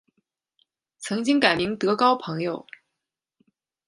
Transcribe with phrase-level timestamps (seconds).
[0.97, 2.65] 曾经改名德高朋友。